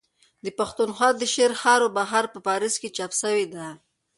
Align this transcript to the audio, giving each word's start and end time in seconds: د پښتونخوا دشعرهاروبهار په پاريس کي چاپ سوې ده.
د 0.43 0.47
پښتونخوا 0.59 1.09
دشعرهاروبهار 1.23 2.25
په 2.33 2.39
پاريس 2.47 2.75
کي 2.81 2.89
چاپ 2.97 3.11
سوې 3.21 3.45
ده. 3.53 3.67